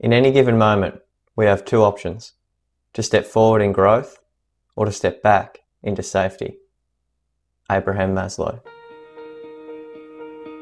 In 0.00 0.12
any 0.12 0.30
given 0.30 0.56
moment, 0.56 1.00
we 1.34 1.46
have 1.46 1.64
two 1.64 1.82
options 1.82 2.34
to 2.92 3.02
step 3.02 3.26
forward 3.26 3.60
in 3.60 3.72
growth 3.72 4.20
or 4.76 4.84
to 4.84 4.92
step 4.92 5.24
back 5.24 5.62
into 5.82 6.04
safety. 6.04 6.58
Abraham 7.68 8.14
Maslow. 8.14 8.60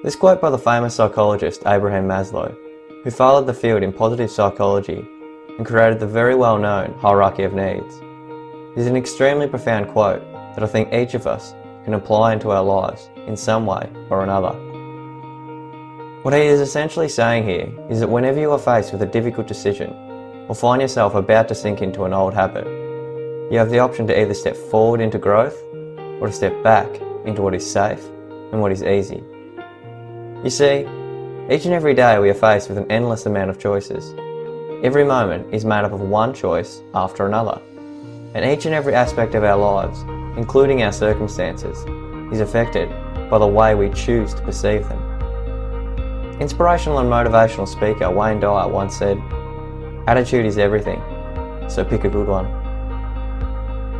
This 0.03 0.17
quote 0.17 0.41
by 0.41 0.48
the 0.48 0.56
famous 0.56 0.95
psychologist 0.95 1.62
Abraham 1.67 2.09
Maslow, 2.09 2.56
who 3.05 3.11
followed 3.11 3.47
the 3.47 3.53
field 3.53 3.83
in 3.83 3.93
positive 3.93 4.31
psychology 4.31 5.06
and 5.59 5.67
created 5.67 6.00
the 6.00 6.06
very 6.06 6.34
well 6.34 6.56
known 6.56 6.95
hierarchy 6.98 7.43
of 7.43 7.53
needs, 7.53 7.95
is 8.75 8.87
an 8.87 8.97
extremely 8.97 9.47
profound 9.47 9.89
quote 9.89 10.23
that 10.55 10.65
I 10.65 10.67
think 10.67 10.95
each 10.95 11.12
of 11.12 11.27
us 11.27 11.53
can 11.84 11.93
apply 11.93 12.33
into 12.33 12.53
our 12.53 12.65
lives 12.65 13.11
in 13.27 13.37
some 13.37 13.67
way 13.67 13.87
or 14.09 14.23
another. 14.23 14.66
What 16.27 16.34
he 16.34 16.41
is 16.41 16.60
essentially 16.60 17.08
saying 17.08 17.44
here 17.44 17.72
is 17.88 18.00
that 18.00 18.08
whenever 18.08 18.41
you 18.41 18.50
are 18.50 18.58
faced 18.58 18.91
with 18.91 19.00
a 19.00 19.06
difficult 19.06 19.46
decision 19.46 19.92
or 20.48 20.56
find 20.56 20.82
yourself 20.82 21.14
about 21.14 21.46
to 21.46 21.55
sink 21.55 21.82
into 21.82 22.02
an 22.02 22.12
old 22.12 22.34
habit, 22.34 22.66
you 23.48 23.58
have 23.58 23.70
the 23.70 23.78
option 23.78 24.08
to 24.08 24.20
either 24.20 24.34
step 24.34 24.56
forward 24.56 25.00
into 25.00 25.19
growth 25.19 25.56
or 26.20 26.27
to 26.27 26.32
step 26.32 26.64
back 26.64 26.88
into 27.27 27.42
what 27.42 27.54
is 27.54 27.64
safe 27.64 28.04
and 28.50 28.60
what 28.60 28.72
is 28.72 28.82
easy. 28.82 29.22
You 30.42 30.50
see, 30.50 30.80
each 31.48 31.64
and 31.64 31.72
every 31.72 31.94
day 31.94 32.19
we 32.19 32.28
are 32.28 32.34
faced 32.34 32.69
with 32.69 32.78
an 32.78 32.91
endless 32.91 33.27
amount 33.27 33.50
of 33.50 33.60
choices. 33.60 34.12
Every 34.82 35.04
moment 35.04 35.54
is 35.54 35.64
made 35.64 35.84
up 35.84 35.92
of 35.92 36.00
one 36.00 36.34
choice 36.34 36.82
after 36.92 37.24
another, 37.24 37.62
and 38.34 38.44
each 38.44 38.66
and 38.66 38.74
every 38.74 38.97
aspect 38.97 39.36
of 39.36 39.44
our 39.44 39.56
lives, 39.56 40.00
including 40.36 40.82
our 40.82 40.91
circumstances, 40.91 41.78
is 42.32 42.41
affected 42.41 42.91
by 43.30 43.38
the 43.38 43.47
way 43.47 43.77
we 43.77 43.91
choose 43.91 44.34
to 44.34 44.42
perceive 44.42 44.88
them. 44.88 45.16
Inspirational 46.39 46.98
and 46.98 47.11
motivational 47.11 47.67
speaker 47.67 48.11
Wayne 48.11 48.41
Dyer 48.41 48.69
once 48.69 48.98
said, 48.98 49.19
Attitude 50.06 50.45
is 50.45 50.59
everything, 50.59 51.01
so 51.67 51.83
pick 51.83 52.05
a 52.05 52.11
good 52.11 52.28
one. 52.28 52.44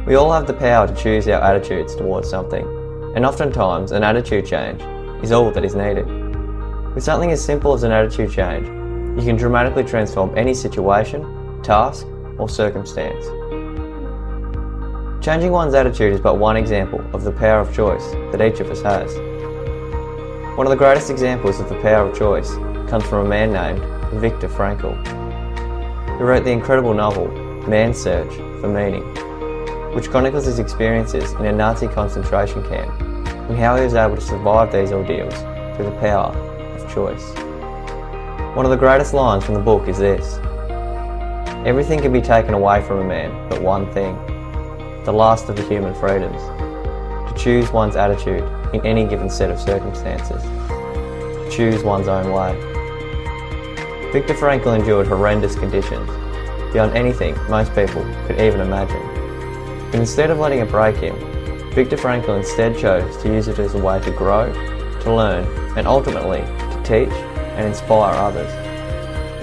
We 0.05 0.16
all 0.16 0.31
have 0.31 0.47
the 0.47 0.53
power 0.53 0.87
to 0.87 0.94
choose 0.94 1.27
our 1.28 1.41
attitudes 1.41 1.97
towards 1.97 2.28
something, 2.28 2.66
and 3.16 3.25
oftentimes 3.25 3.93
an 3.93 4.03
attitude 4.03 4.44
change 4.44 4.83
is 5.25 5.33
all 5.33 5.50
that 5.50 5.65
is 5.65 5.75
needed. 5.75 6.06
With 6.94 7.03
something 7.03 7.33
as 7.33 7.43
simple 7.43 7.72
as 7.72 7.84
an 7.84 7.91
attitude 7.91 8.31
change, 8.31 8.66
you 9.19 9.25
can 9.25 9.37
dramatically 9.37 9.84
transform 9.84 10.37
any 10.37 10.53
situation, 10.53 11.22
task, 11.62 12.06
or 12.37 12.50
circumstance. 12.50 13.25
Changing 15.25 15.53
one's 15.53 15.72
attitude 15.72 16.12
is 16.12 16.21
but 16.21 16.39
one 16.39 16.59
example 16.59 17.00
of 17.15 17.25
the 17.25 17.33
power 17.33 17.60
of 17.60 17.75
choice 17.75 18.05
that 18.31 18.43
each 18.43 18.60
of 18.60 18.71
us 18.71 18.83
has. 18.83 19.10
One 20.56 20.67
of 20.67 20.71
the 20.71 20.77
greatest 20.77 21.11
examples 21.11 21.61
of 21.61 21.69
the 21.69 21.78
power 21.83 22.09
of 22.09 22.19
choice 22.19 22.55
comes 22.89 23.05
from 23.05 23.27
a 23.27 23.28
man 23.28 23.53
named 23.53 23.81
Viktor 24.22 24.49
Frankl, 24.49 24.97
who 26.17 26.25
wrote 26.25 26.44
the 26.44 26.50
incredible 26.50 26.94
novel 26.94 27.28
Man's 27.69 27.99
Search 27.99 28.34
for 28.62 28.66
Meaning, 28.66 29.05
which 29.95 30.09
chronicles 30.09 30.47
his 30.47 30.59
experiences 30.59 31.31
in 31.33 31.45
a 31.45 31.53
Nazi 31.53 31.89
concentration 31.89 32.66
camp 32.71 32.99
and 33.50 33.59
how 33.59 33.77
he 33.77 33.84
was 33.84 33.93
able 33.93 34.15
to 34.15 34.22
survive 34.22 34.72
these 34.72 34.93
ordeals 34.93 35.34
through 35.77 35.91
the 35.91 35.99
power 36.00 36.33
of 36.34 36.95
choice. 36.95 37.34
One 38.56 38.65
of 38.65 38.71
the 38.71 38.78
greatest 38.78 39.12
lines 39.12 39.45
from 39.45 39.56
the 39.56 39.61
book 39.61 39.87
is 39.89 39.99
this 39.99 40.39
Everything 41.66 42.00
can 42.00 42.15
be 42.15 42.22
taken 42.22 42.55
away 42.55 42.81
from 42.81 43.00
a 43.00 43.05
man 43.05 43.47
but 43.50 43.61
one 43.61 43.93
thing 43.93 44.15
the 45.05 45.12
last 45.12 45.50
of 45.50 45.56
the 45.56 45.69
human 45.69 45.95
freedoms 45.97 46.41
to 47.31 47.34
choose 47.37 47.71
one's 47.72 47.95
attitude 47.95 48.43
in 48.72 48.84
any 48.84 49.06
given 49.06 49.31
set 49.31 49.50
of 49.50 49.60
circumstances, 49.60 50.43
choose 51.54 51.82
one's 51.82 52.09
own 52.09 52.32
way. 52.32 52.54
Viktor 54.12 54.34
Frankl 54.34 54.78
endured 54.78 55.06
horrendous 55.06 55.54
conditions, 55.56 56.09
beyond 56.72 56.97
anything 56.97 57.37
most 57.49 57.75
people 57.75 58.03
could 58.27 58.41
even 58.41 58.60
imagine. 58.60 59.03
But 59.91 60.00
instead 60.00 60.31
of 60.31 60.38
letting 60.38 60.60
it 60.60 60.71
break 60.71 60.97
him, 60.97 61.16
Viktor 61.72 61.97
Frankl 61.97 62.37
instead 62.37 62.78
chose 62.78 63.16
to 63.22 63.28
use 63.28 63.49
it 63.49 63.59
as 63.59 63.75
a 63.75 63.78
way 63.78 64.00
to 64.00 64.10
grow, 64.10 64.53
to 65.00 65.15
learn, 65.15 65.44
and 65.77 65.87
ultimately 65.87 66.41
to 66.41 66.83
teach 66.84 67.15
and 67.56 67.66
inspire 67.66 68.15
others. 68.15 68.50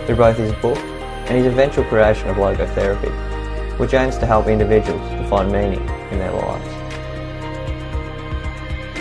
Through 0.05 0.17
both 0.17 0.38
his 0.38 0.51
book 0.53 0.78
and 0.78 1.38
his 1.38 1.45
eventual 1.45 1.84
creation 1.85 2.29
of 2.29 2.38
logotherapy, 2.38 3.11
which 3.79 3.94
aims 3.94 4.17
to 4.17 4.25
help 4.25 4.47
individuals 4.47 5.01
to 5.09 5.28
find 5.29 5.51
meaning 5.51 5.88
in 6.11 6.19
their 6.19 6.31
lives. 6.31 6.82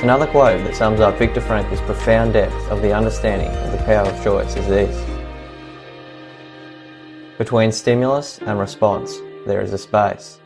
Another 0.03 0.27
quote 0.27 0.65
that 0.65 0.75
sums 0.75 0.99
up 0.99 1.17
Viktor 1.17 1.41
Frankl's 1.41 1.81
profound 1.83 2.33
depth 2.33 2.69
of 2.73 2.83
the 2.83 2.93
understanding 2.93 3.47
of 3.65 3.71
the 3.71 3.79
power 3.85 4.09
of 4.09 4.25
choice 4.25 4.57
is 4.57 4.67
this 4.67 5.09
Between 7.39 7.71
stimulus 7.71 8.39
and 8.39 8.59
response, 8.59 9.17
there 9.47 9.61
is 9.61 9.73
a 9.73 9.79
space. 9.79 10.41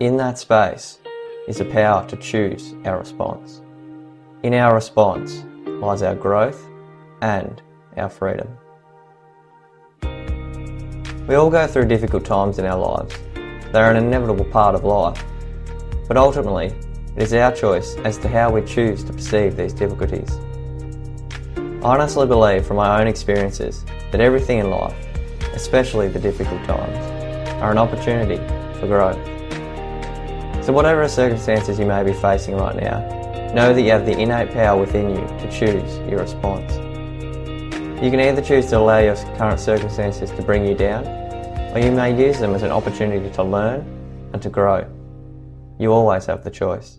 In 0.00 0.16
that 0.16 0.38
space 0.38 1.00
is 1.46 1.60
a 1.60 1.66
power 1.66 2.08
to 2.08 2.16
choose 2.16 2.72
our 2.86 2.98
response. 2.98 3.60
In 4.42 4.54
our 4.54 4.74
response 4.74 5.44
lies 5.66 6.00
our 6.00 6.14
growth 6.14 6.66
and 7.20 7.60
our 7.98 8.08
freedom. 8.08 8.48
We 11.28 11.34
all 11.34 11.50
go 11.50 11.66
through 11.66 11.88
difficult 11.88 12.24
times 12.24 12.58
in 12.58 12.64
our 12.64 12.78
lives. 12.78 13.14
They 13.34 13.80
are 13.80 13.90
an 13.90 13.98
inevitable 13.98 14.46
part 14.46 14.74
of 14.74 14.82
life. 14.82 15.22
But 16.08 16.16
ultimately, 16.16 16.72
it 17.16 17.22
is 17.22 17.32
our 17.32 17.50
choice 17.50 17.96
as 18.04 18.18
to 18.18 18.28
how 18.28 18.50
we 18.50 18.60
choose 18.62 19.02
to 19.04 19.12
perceive 19.12 19.56
these 19.56 19.72
difficulties. 19.72 20.30
I 21.56 21.94
honestly 21.94 22.26
believe 22.26 22.66
from 22.66 22.76
my 22.76 23.00
own 23.00 23.06
experiences 23.06 23.86
that 24.10 24.20
everything 24.20 24.58
in 24.58 24.68
life, 24.68 24.94
especially 25.54 26.08
the 26.08 26.18
difficult 26.18 26.62
times, 26.64 26.98
are 27.62 27.70
an 27.70 27.78
opportunity 27.78 28.36
for 28.78 28.86
growth. 28.86 29.16
So 30.62 30.74
whatever 30.74 31.08
circumstances 31.08 31.78
you 31.78 31.86
may 31.86 32.04
be 32.04 32.12
facing 32.12 32.56
right 32.56 32.76
now, 32.76 33.00
know 33.54 33.72
that 33.72 33.80
you 33.80 33.90
have 33.92 34.04
the 34.04 34.12
innate 34.12 34.52
power 34.52 34.78
within 34.78 35.08
you 35.08 35.16
to 35.16 35.50
choose 35.50 35.96
your 36.10 36.18
response. 36.18 36.74
You 38.02 38.10
can 38.10 38.20
either 38.20 38.42
choose 38.42 38.66
to 38.66 38.78
allow 38.78 38.98
your 38.98 39.16
current 39.38 39.58
circumstances 39.58 40.30
to 40.32 40.42
bring 40.42 40.66
you 40.66 40.74
down, 40.74 41.06
or 41.74 41.78
you 41.78 41.92
may 41.92 42.14
use 42.14 42.40
them 42.40 42.54
as 42.54 42.62
an 42.62 42.72
opportunity 42.72 43.30
to 43.30 43.42
learn 43.42 43.80
and 44.34 44.42
to 44.42 44.50
grow. 44.50 44.86
You 45.78 45.92
always 45.92 46.26
have 46.26 46.44
the 46.44 46.50
choice. 46.50 46.98